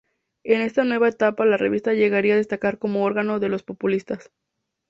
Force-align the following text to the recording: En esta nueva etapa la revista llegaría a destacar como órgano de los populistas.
En 0.43 0.61
esta 0.61 0.83
nueva 0.83 1.09
etapa 1.09 1.45
la 1.45 1.57
revista 1.57 1.93
llegaría 1.93 2.33
a 2.33 2.37
destacar 2.37 2.79
como 2.79 3.03
órgano 3.03 3.37
de 3.39 3.49
los 3.49 3.61
populistas. 3.61 4.31